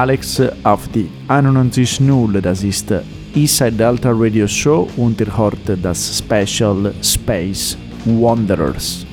[0.00, 2.90] Alex auf die 91.0, das ist
[3.34, 9.04] Eastside Delta Radio Show und ihr hört das Special Space Wanderers.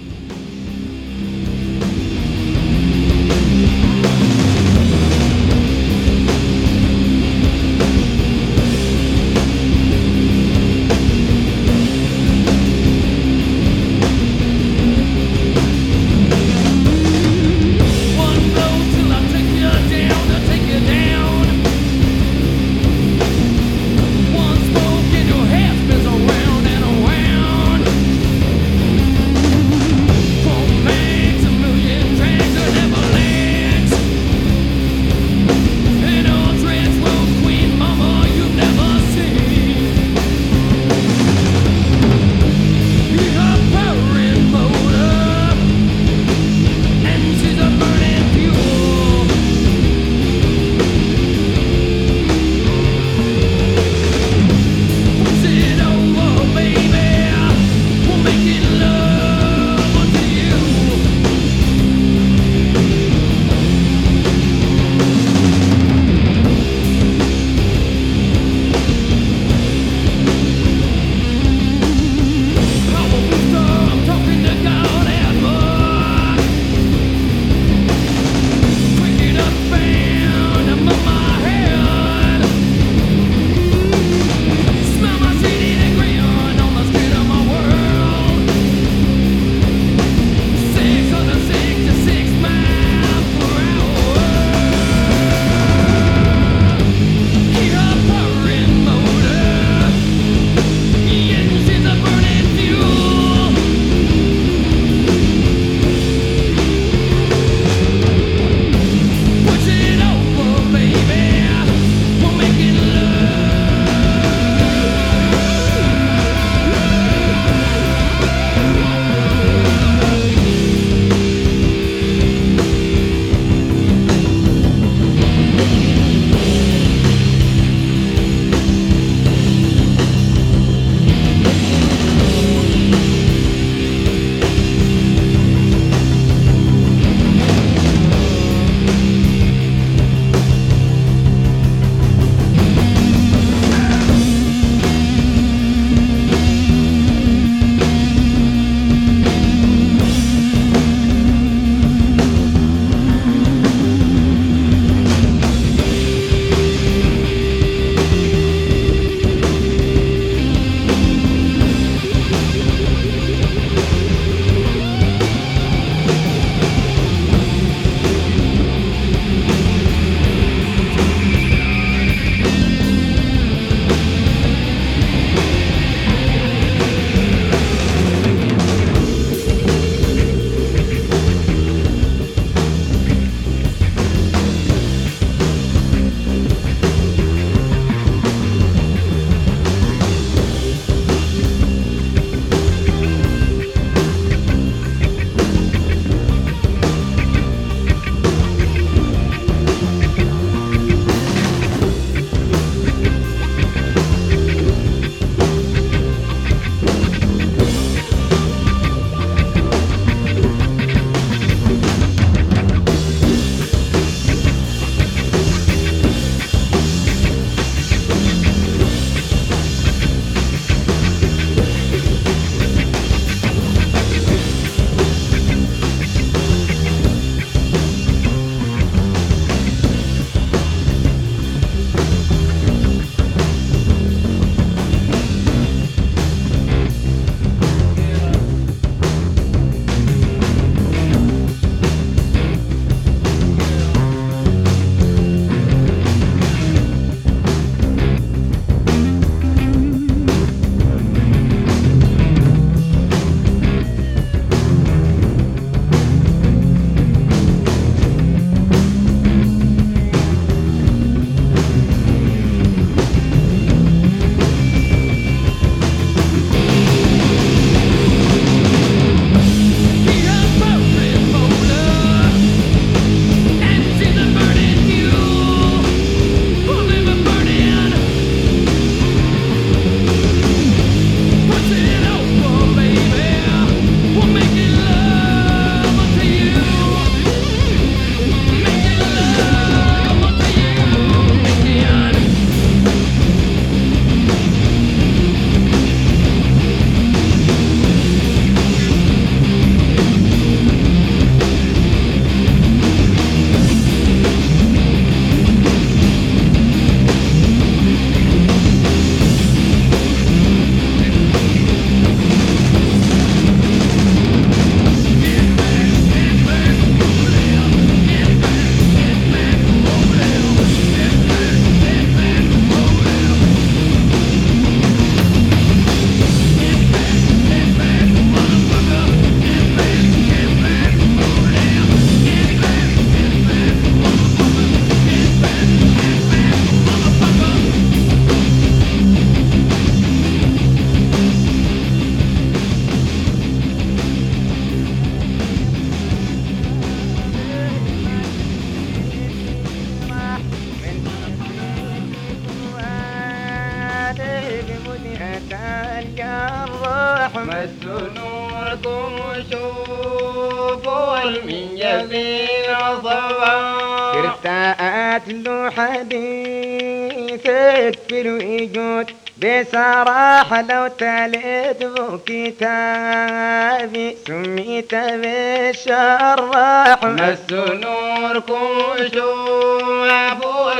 [370.97, 371.93] تلد
[372.27, 379.67] بكتابي سميت بالشراح مس نور كشوف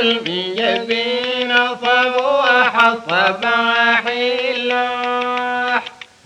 [0.00, 3.97] البيبين صبوح الصباح.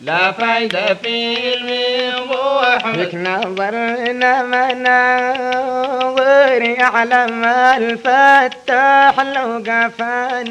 [0.02, 10.44] لا فايدة في الموضوع بك نظرنا ناظر يعلم الفتاح لو قفى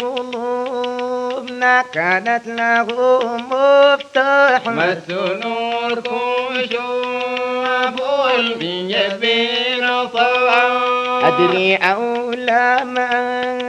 [0.00, 2.86] قلوبنا كانت له
[3.36, 4.66] مفتاح.
[4.66, 7.48] مس نور كشوف
[8.38, 11.24] البي بين صواب.
[11.24, 13.67] أدري أولى من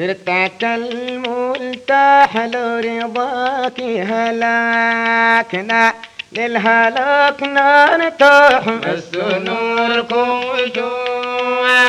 [0.00, 5.94] رقعت الملتاح لرضاك هلاكنا
[6.32, 8.66] للهلاك نرتاح.
[8.66, 10.42] مس نوركم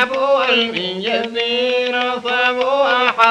[0.02, 3.26] أبو بول من جزيرة صبوح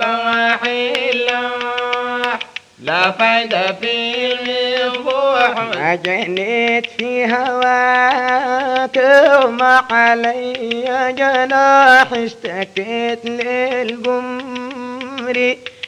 [0.00, 1.50] وحيلا
[2.82, 3.92] لا فايدة في
[4.32, 4.71] المياه.
[5.74, 8.96] ما جنيت في هواك
[9.44, 14.76] وما علي جناح اشتكيت للقمر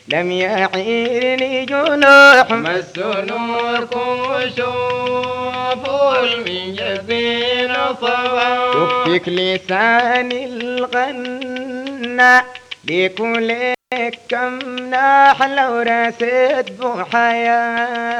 [0.08, 2.50] لم يعيرني جناح.
[2.50, 12.42] مسوا نوركم وشوفوا المنجبين صباح يكفيك لسان الغنى
[12.90, 13.73] لكل
[14.28, 14.58] كم
[14.90, 18.14] نحلى ورثت بحياتي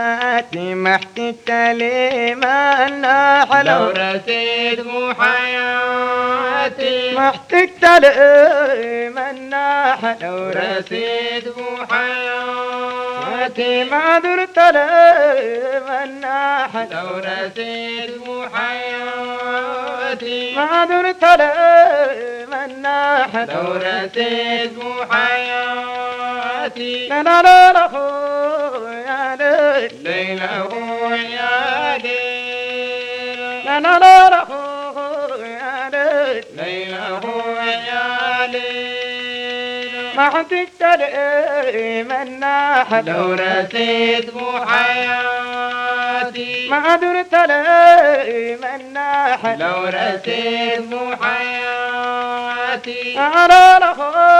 [0.75, 4.81] ما احتجت لي ما نحلى ورثت
[5.19, 6.15] بحياتي
[7.15, 11.44] ما احتجت لي ما نحلى ورثت
[11.81, 14.87] بحياتي ما درت لي
[15.87, 17.60] ما نحلى ورثت
[18.94, 21.53] بحياتي ما درت لي
[22.51, 24.19] ما نحلى ورثت
[24.79, 27.84] بحياتي ليلاتي لا لا لا
[29.06, 30.69] يا ليل ليله
[31.16, 34.43] يا ليل لا لا لا لا
[35.46, 37.20] يا ليل ليله
[37.90, 40.69] يا ليل ما عندك
[42.08, 45.48] منا لو رسيت محياتي
[46.69, 52.24] ما درت لي منا لو رسيت محياتي
[53.19, 54.33] أنا لخوي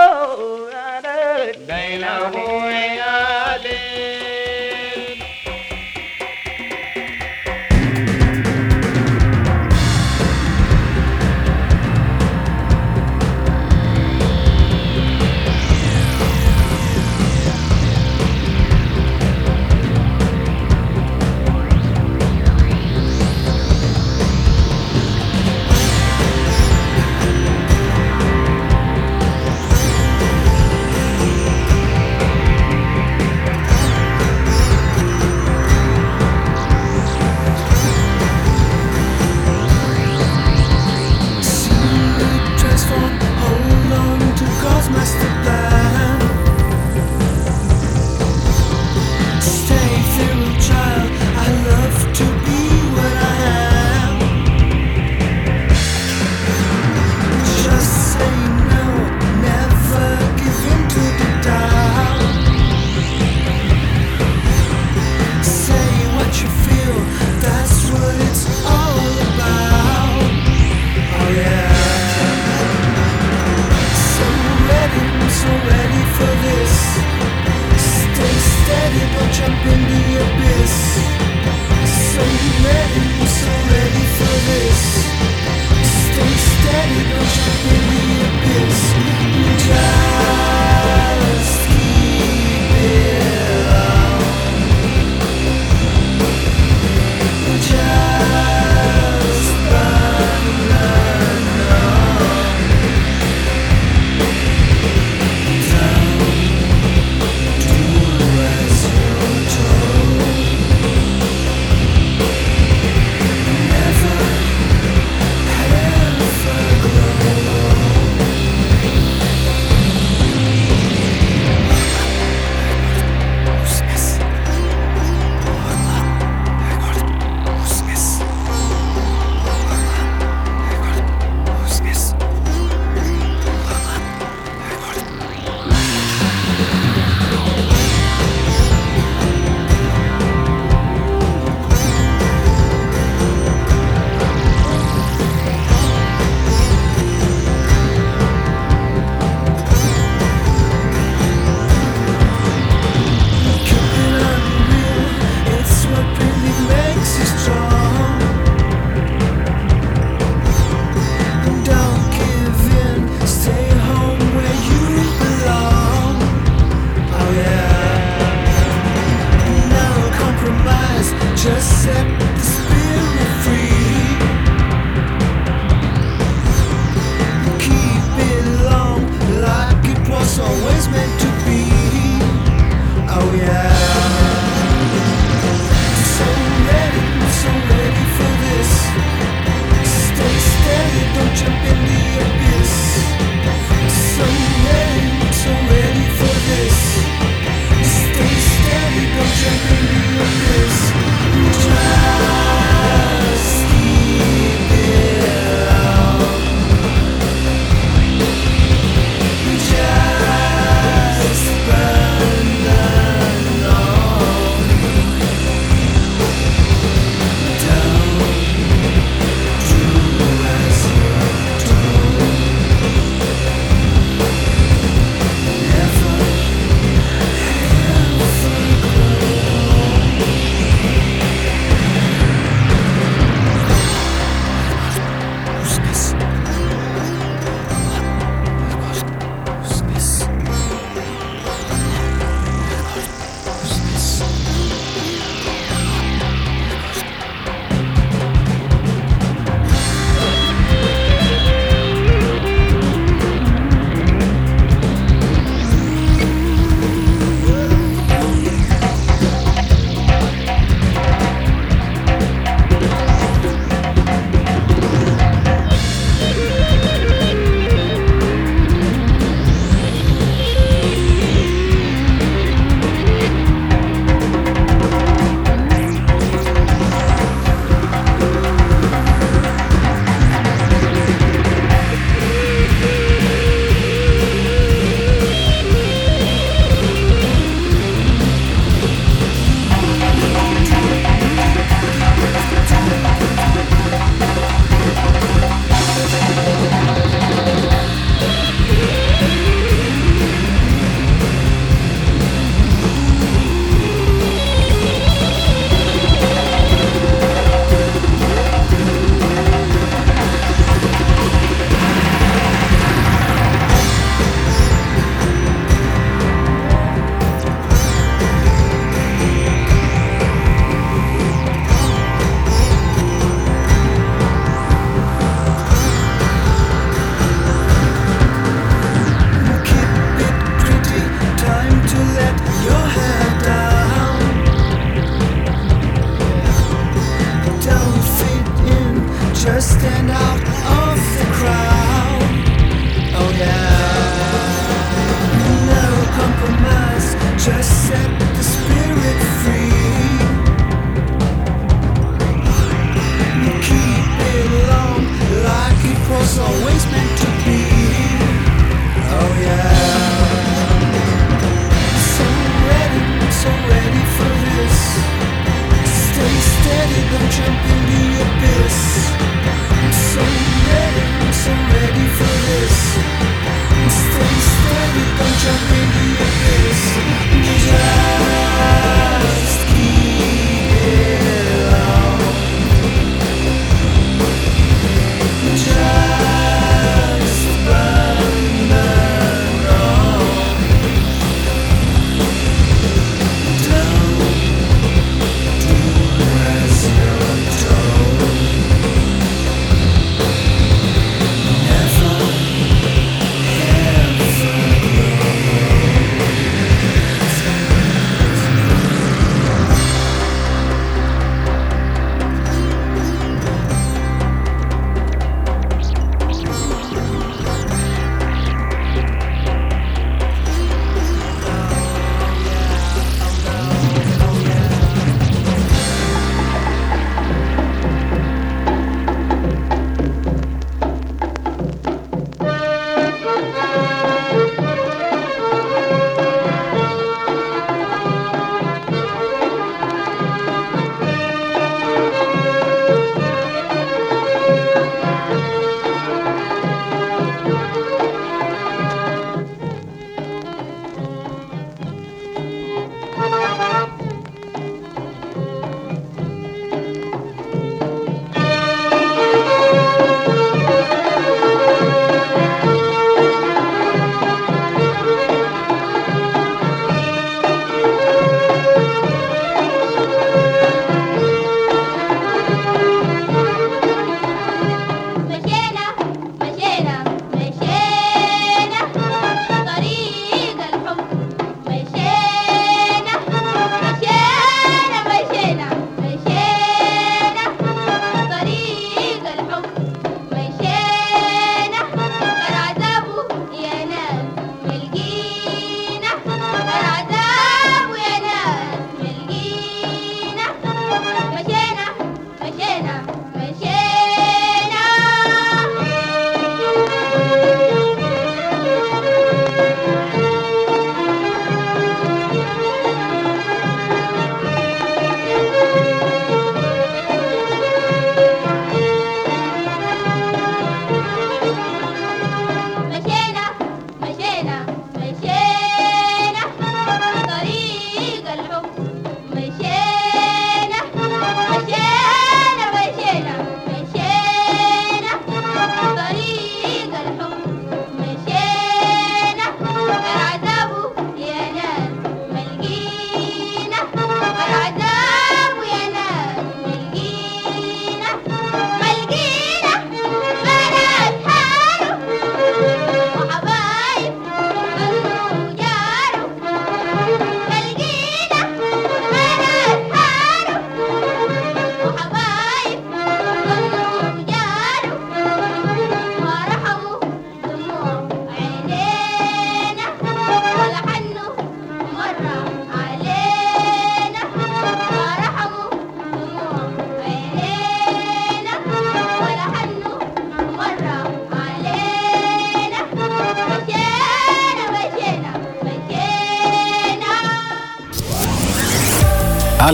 [86.15, 90.14] Stay steady, don't jump in the abyss.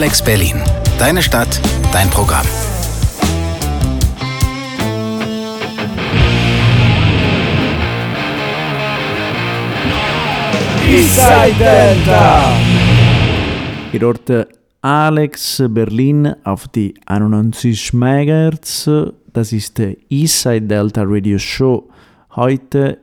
[0.02, 0.60] Alex Berlin.
[0.98, 1.60] Deine Stadt,
[1.92, 2.44] dein Programm.
[10.90, 12.52] Eastside Delta!
[13.92, 14.48] Ihr hört
[14.80, 18.90] Alex Berlin auf die 91 MHz.
[19.32, 21.88] Das ist der Eastside Delta Radio Show.
[22.34, 22.98] Heute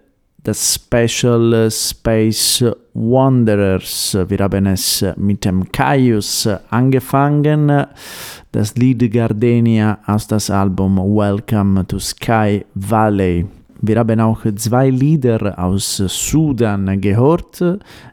[0.50, 4.18] das Special Space Wanderers.
[4.28, 7.86] Wir haben es mit dem Caius angefangen.
[8.52, 13.46] Das Lied Gardenia aus das Album Welcome to Sky Valley.
[13.82, 17.64] Wir haben auch zwei Lieder aus Sudan gehört.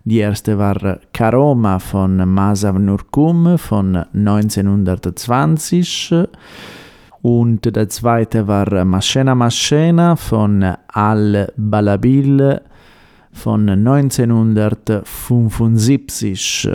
[0.05, 6.13] Die erste war Karoma von Masav Nurkum von 1920
[7.23, 12.61] und der zweite war Maschena Maschena von Al-Balabil
[13.33, 16.69] von 1975.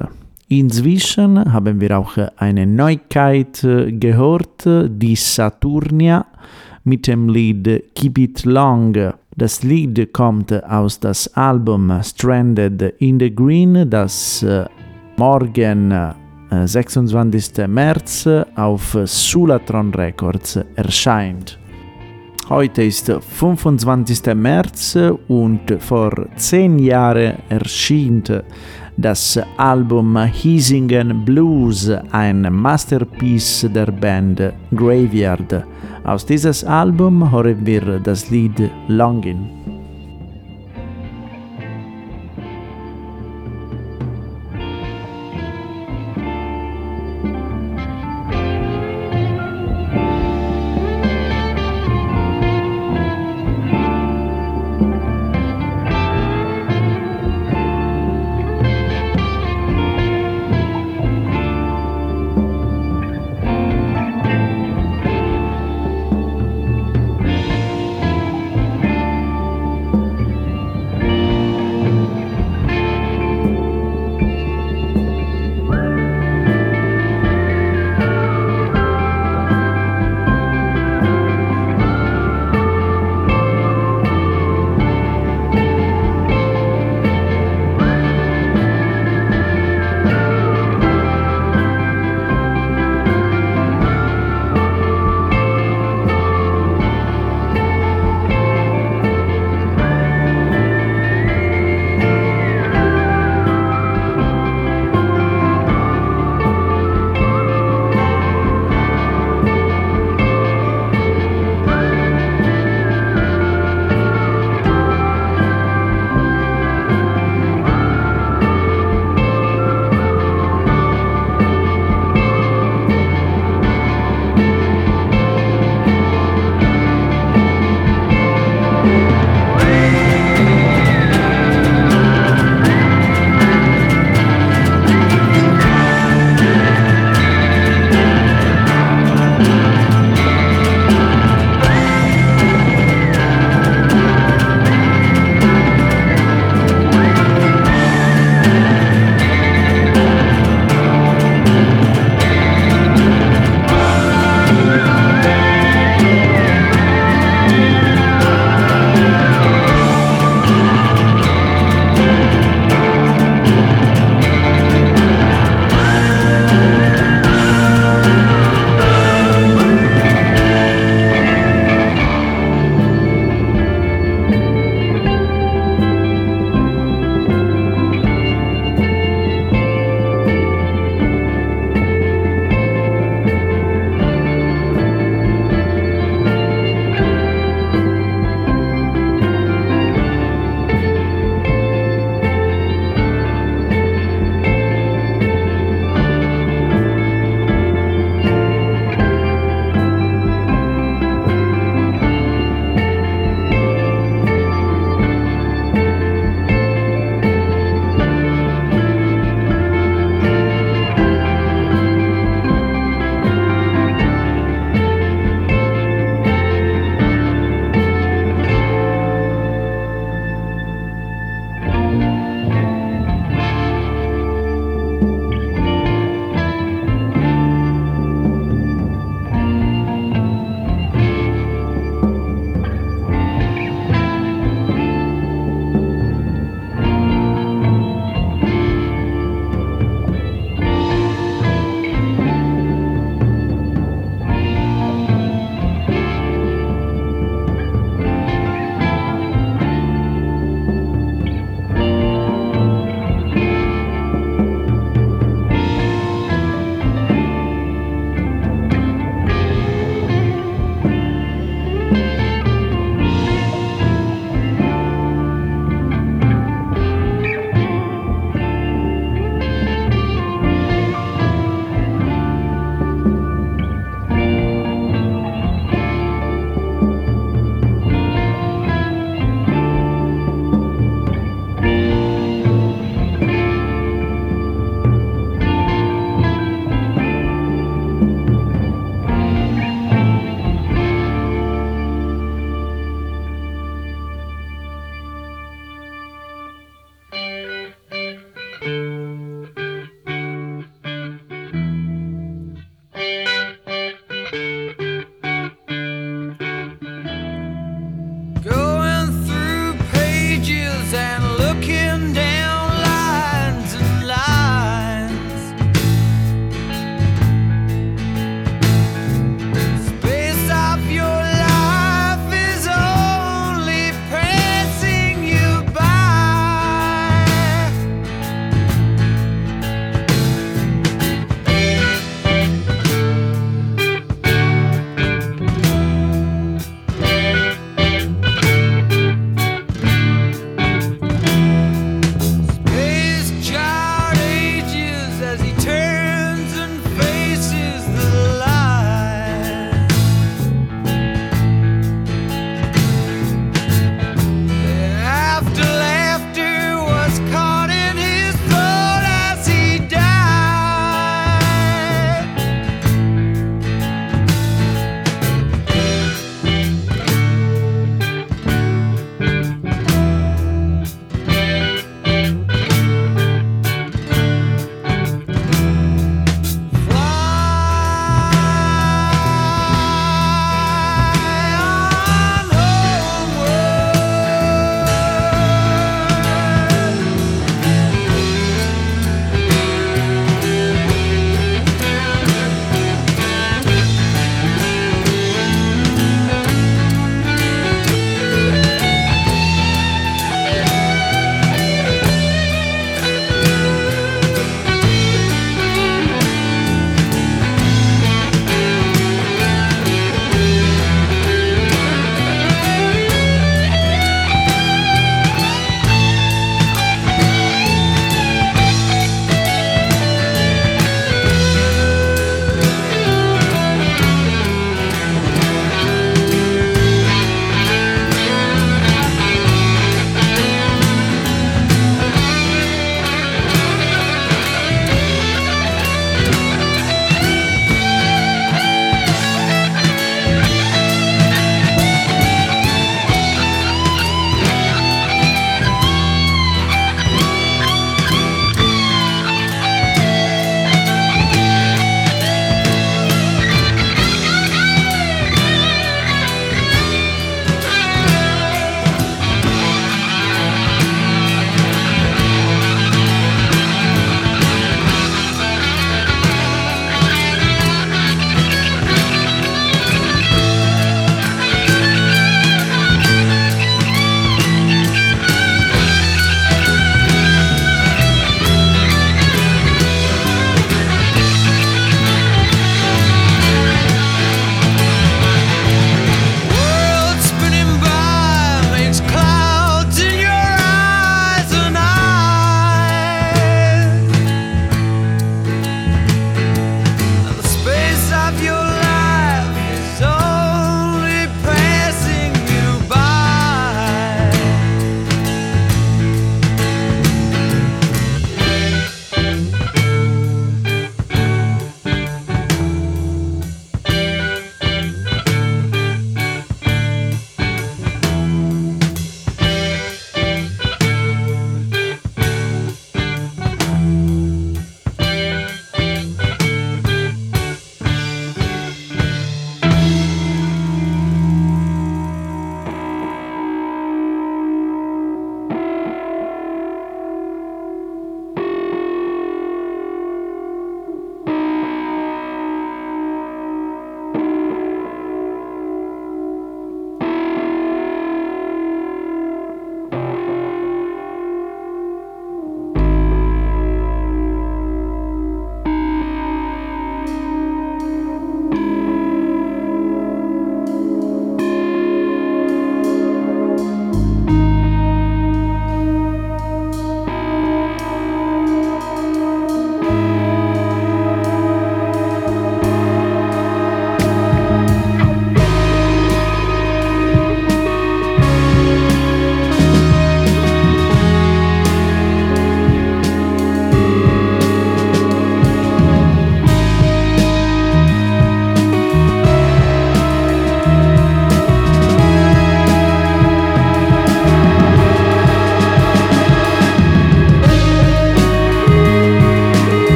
[0.48, 6.26] Inzwischen haben wir auch eine Neuigkeit gehört, die Saturnia
[6.84, 9.14] mit dem Lied Keep It Long.
[9.38, 14.66] Das Lied kommt aus das Album Stranded in the Green, das äh,
[15.18, 16.14] morgen
[16.52, 17.60] 26.
[17.60, 21.58] Äh, März auf Sulatron Records erscheint.
[22.50, 24.36] Heute ist 25.
[24.36, 24.98] März
[25.30, 28.22] und vor zehn Jahren erschien
[28.98, 34.42] das Album Hiesingen Blues, ein Masterpiece der Band
[34.76, 35.64] Graveyard.
[36.04, 39.71] Aus dieses Album hören wir das Lied Longing.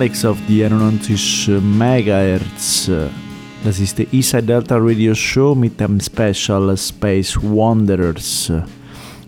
[0.00, 2.90] Alex auf die 91 MHz.
[3.62, 8.50] Das ist der Eastside Delta Radio Show mit dem Special Space Wanderers.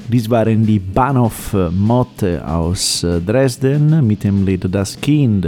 [0.09, 5.47] Dies waren die Bahnhof Motte aus Dresden mit dem Lied Das Kind.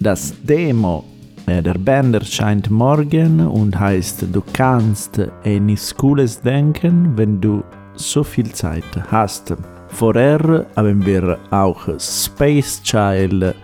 [0.00, 1.04] Das Demo
[1.44, 7.62] äh, der Band erscheint morgen und heißt Du kannst an nichts Cooles denken, wenn du
[7.96, 9.54] so viel Zeit hast.
[9.88, 13.54] Vorher haben wir auch Space Child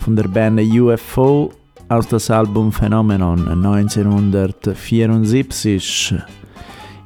[0.00, 1.52] von der Band UFO
[1.88, 6.14] aus das Album Phenomenon 1974.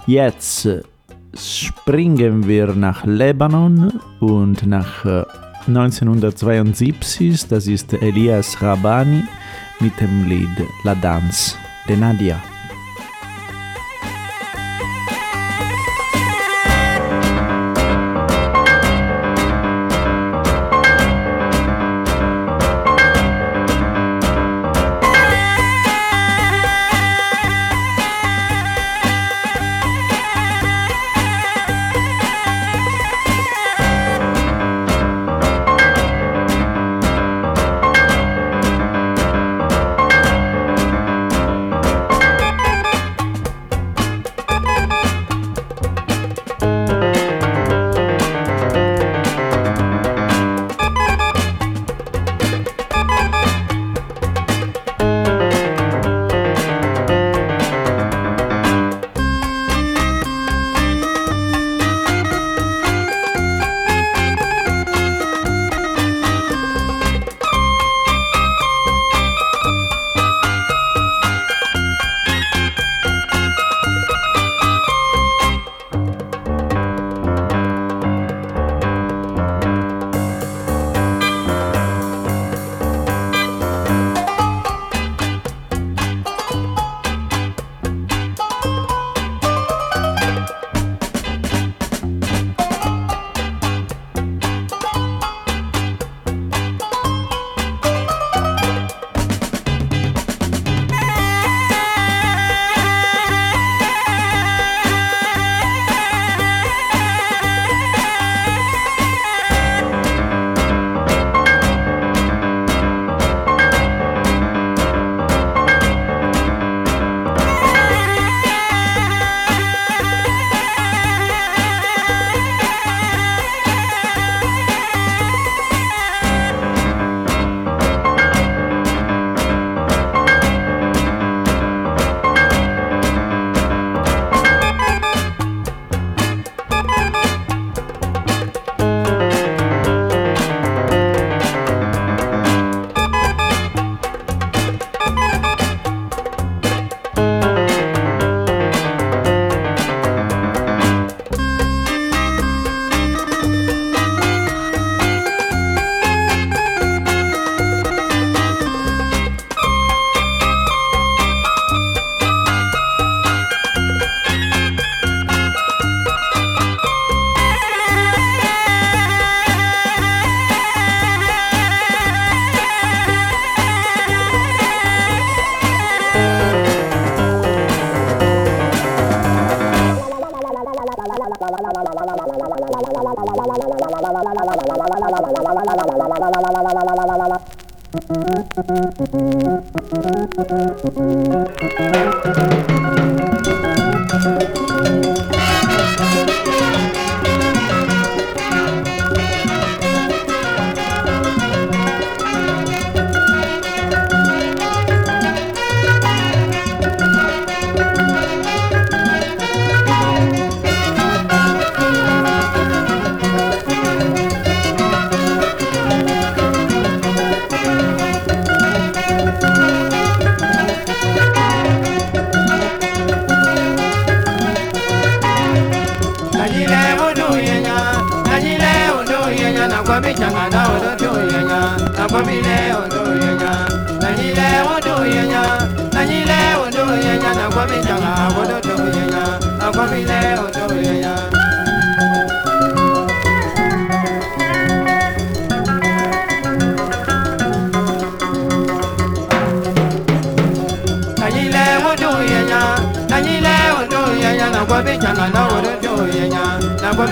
[0.07, 0.69] Jetzt
[1.37, 5.05] springen wir nach Lebanon und nach
[5.67, 9.25] 1972, das ist Elias Rabani
[9.81, 11.57] mit dem Lied La Danse
[11.89, 12.54] de Nadia.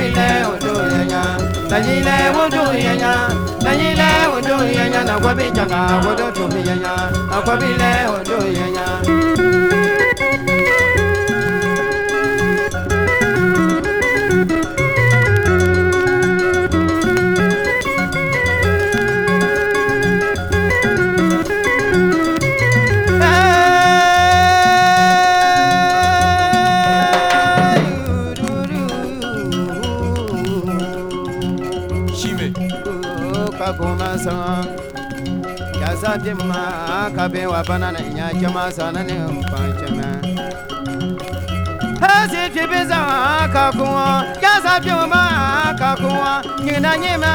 [0.03, 1.23] ပြီလဲဝတို့ရညာ
[1.71, 3.15] တကြီးလဲဝတို့ရညာ
[3.65, 6.95] တကြီးလဲဝတို့ရညာနောက်ခွဲပြီးကြတာဝတို့တို့ပြရညာ
[7.31, 9.22] နောက်ခွဲပြီးလဲဝတို့ရညာ
[36.13, 36.63] wa dimma
[37.17, 39.17] ka be wa bana na nya kema sana ne
[39.51, 40.09] pan kema
[42.55, 43.01] fi bi za
[43.55, 45.23] ka kuwa ya sa fi ma
[45.81, 46.33] ka kuwa
[46.65, 47.33] ki na nyi ma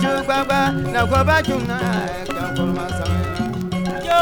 [0.00, 0.60] ju gbagba
[0.92, 1.78] na ko ba ju na
[2.36, 3.04] ka ko ma sa
[4.08, 4.20] yo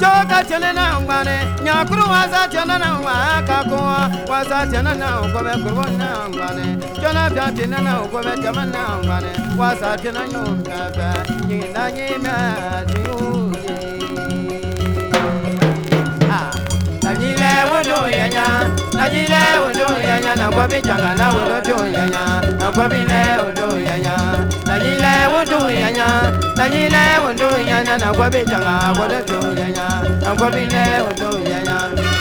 [0.00, 3.14] joka chene na ngwane nyakuru waza chene na ngwa
[3.46, 3.98] kakuwa
[4.30, 6.66] waza chene na ukobe kurbo na ngwane.
[7.00, 11.31] Chona pya chene na ukobe chama na ngwane waza chene nyumka pya
[20.36, 22.22] Nakwabi changa na wolo tu yanya,
[22.58, 24.16] nakwabi le wolo yanya,
[24.66, 26.06] najile wundu yanya,
[26.56, 29.86] najile wundu yanya, nakwabi changa wolo tu yanya,
[30.22, 32.11] nakwabi le wolo yanya.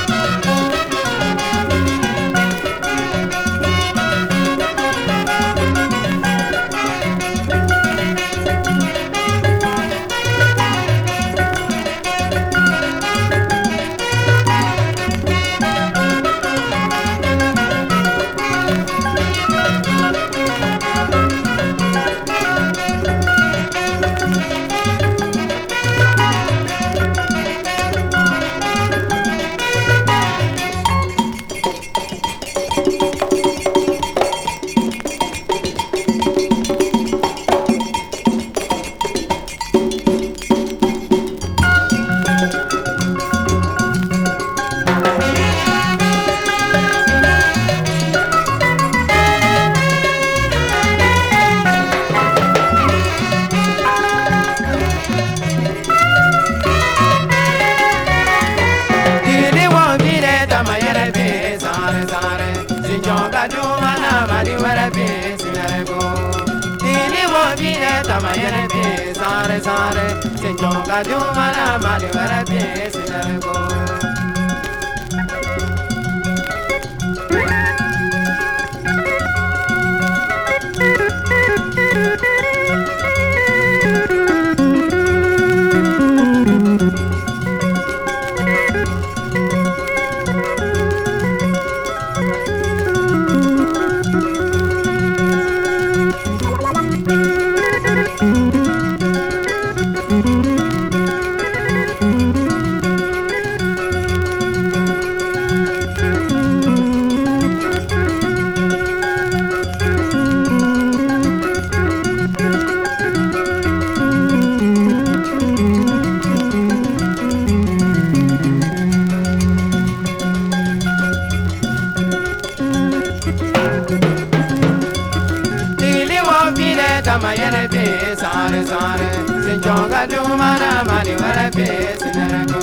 [127.12, 129.08] sama yene pe sare sare.
[129.44, 131.68] Sin jonga du mana mani wala pe
[132.02, 132.62] sinarako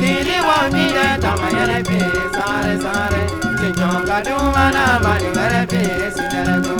[0.00, 2.00] dili wa mi da sama yene pe
[2.36, 3.22] sare sare.
[3.58, 5.82] Sin jonga du mana mani wala pe
[6.16, 6.76] sinarako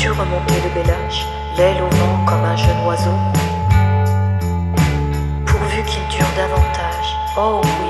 [0.00, 1.26] Veux-tu remonter le bel âge,
[1.58, 3.10] l'aile au vent comme un jeune oiseau
[5.44, 7.18] Pourvu qu'il dure davantage.
[7.36, 7.89] Oh oui,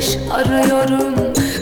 [0.00, 1.14] çıkmış arıyorum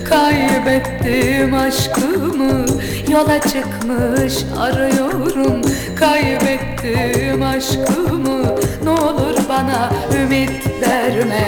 [0.08, 2.66] Kaybettim aşkımı.
[3.12, 5.62] Yola çıkmış arıyorum
[5.96, 8.42] Kaybettim aşkımı.
[8.84, 9.90] Ne olur bana
[10.22, 11.46] ümit verme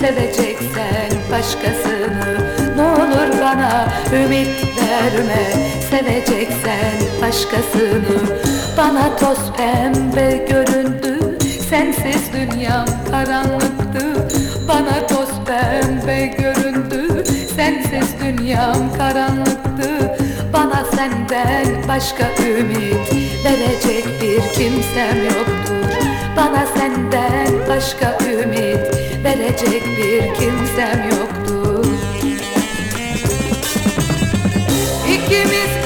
[0.00, 2.38] Seveceksen başkasını.
[2.76, 5.52] Ne olur bana ümit verme
[5.90, 8.38] Seveceksen başkasını.
[8.78, 11.38] Bana toz pembe göründü
[11.70, 13.67] Sensiz dünyam toz
[16.08, 17.24] pembe göründü.
[17.56, 20.16] Sensiz dünyam karanlıktı.
[20.52, 23.12] Bana senden başka ümit
[23.44, 26.06] Verecek bir kimsem yoktur.
[26.36, 28.94] Bana senden başka ümit
[29.24, 31.86] Verecek bir kimsem yoktur.
[35.08, 35.77] İkimiz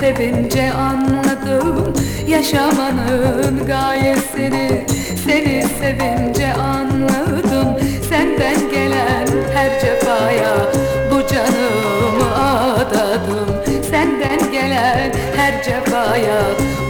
[0.00, 1.94] sevince anladım
[2.28, 4.86] Yaşamanın gayesini.
[5.26, 7.78] Seni sevince anladım
[8.08, 10.56] Senden gelen her cefaya
[11.10, 12.36] bu canımı
[12.74, 13.48] adadım.
[13.90, 16.40] Senden gelen her cefaya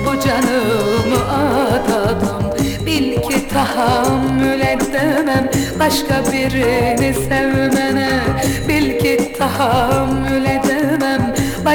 [0.06, 2.52] bu canımı adadım.
[2.86, 5.50] Bil ki tahammül edemem
[5.80, 8.10] başka birini sevmene.
[8.68, 10.67] Bil ki tahammül edemem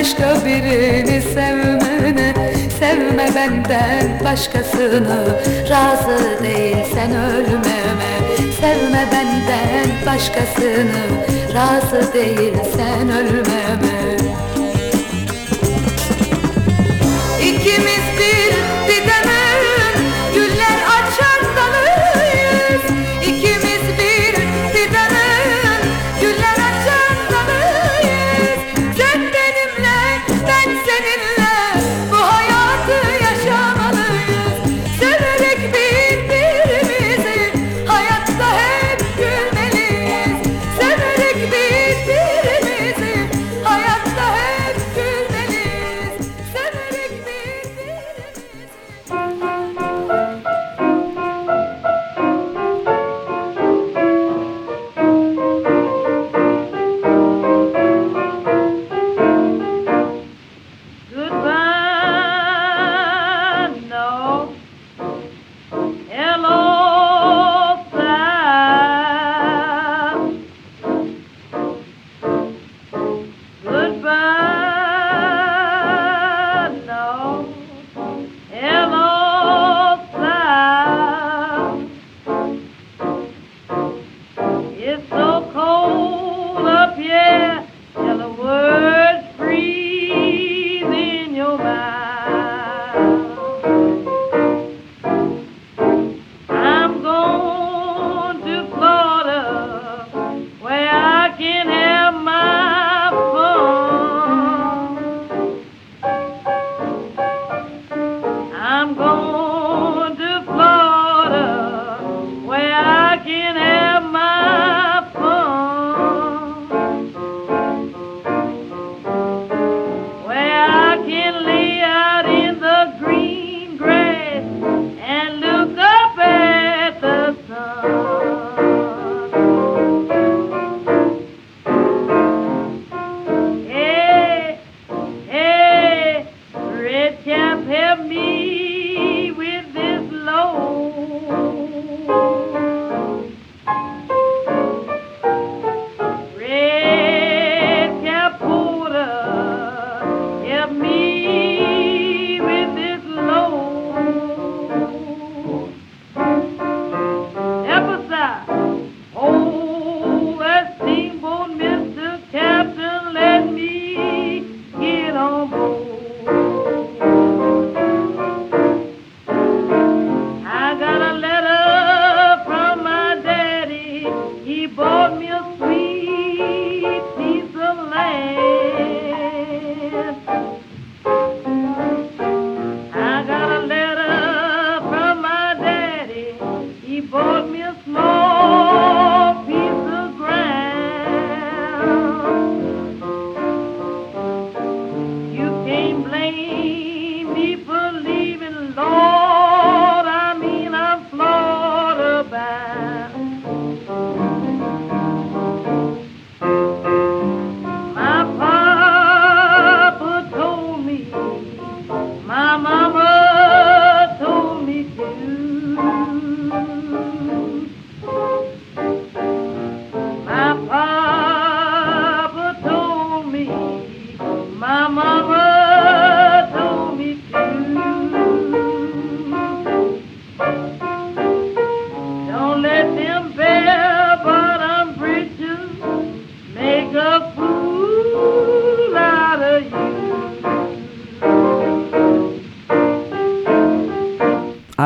[0.04, 2.34] başka birini sevmene
[2.80, 5.40] Sevme benden başkasını.
[5.70, 8.14] Razı değilsen ölmeme
[8.62, 11.04] Sevme benden başkasını.
[11.54, 14.03] Razı değilsen ölmeme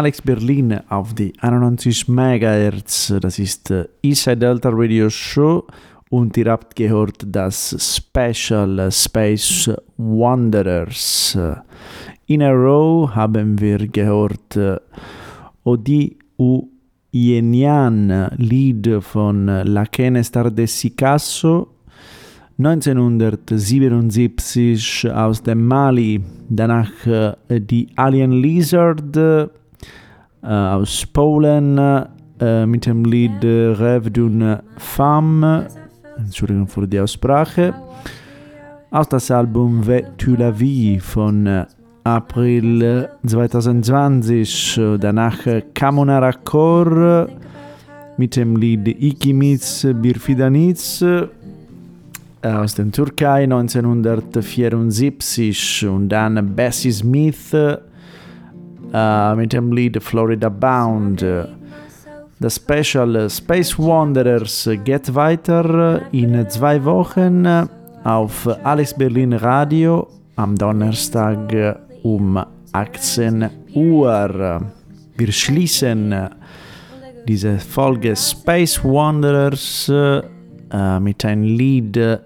[0.07, 3.13] Alex Berlin auf die 91 MHz.
[3.19, 5.67] Das ist äh, Eastside Delta Radio Show
[6.09, 11.37] und ihr habt gehört das Special Space Wanderers.
[12.27, 14.77] In a row haben wir gehört äh,
[15.65, 16.69] Odi U
[17.11, 21.67] Yenian, Lied von äh, Lakene Stardessicasso
[22.57, 29.49] 1977 aus dem Mali, danach äh, die Alien Lizard äh,
[30.47, 31.77] aus Polen
[32.39, 35.67] äh, mit dem Lied äh, Rêve d'une Femme,
[36.17, 37.73] Entschuldigung für die Aussprache,
[38.91, 41.65] aus das Album Ve tu la vie von äh,
[42.03, 47.27] April äh, 2020, äh, danach äh, Kamonara Kor äh,
[48.17, 51.27] mit dem Lied Ikimiz Birfidaniz äh,
[52.43, 57.55] aus der Türkei 1974 und dann Bessie Smith
[58.93, 61.25] äh, mit dem Lied Florida Bound.
[62.39, 67.47] Das Special Space Wanderers geht weiter in zwei Wochen
[68.03, 72.39] auf Alex Berlin Radio am Donnerstag um
[72.71, 74.61] 18 Uhr.
[75.17, 76.13] Wir schließen
[77.27, 82.19] diese Folge Space Wanderers äh, mit einem Lied äh,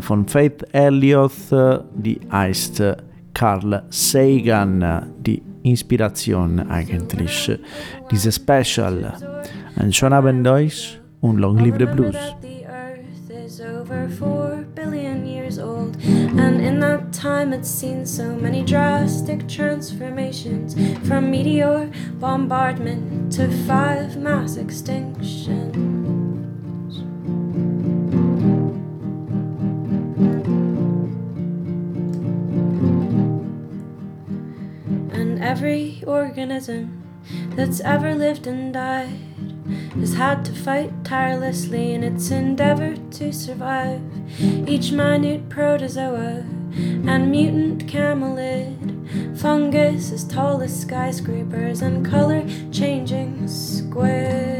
[0.00, 1.32] von Faith Elliott,
[1.94, 2.82] die heißt
[3.34, 7.58] Carl Sagan, die Inspiration eigentlich
[8.10, 9.12] dieses Special.
[9.76, 12.14] Einen schönen Abend euch und long live the blues.
[12.40, 15.96] The earth is over four billion years old,
[16.38, 21.90] and in that time it's seen so many drastic transformations from meteor
[22.20, 26.15] bombardment to five mass extinctions.
[35.56, 37.02] Every organism
[37.56, 39.08] that's ever lived and died
[39.98, 44.02] has had to fight tirelessly in its endeavor to survive.
[44.68, 46.44] Each minute protozoa
[47.08, 54.55] and mutant camelid, fungus as tall as skyscrapers, and color changing squid.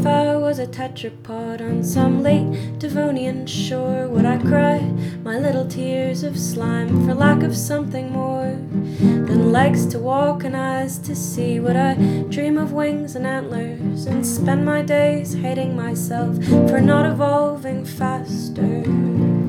[0.00, 4.78] If I was a tetrapod on some late Devonian shore, would I cry
[5.22, 8.56] my little tears of slime for lack of something more
[9.00, 11.60] than legs to walk and eyes to see?
[11.60, 11.96] Would I
[12.30, 19.39] dream of wings and antlers and spend my days hating myself for not evolving faster?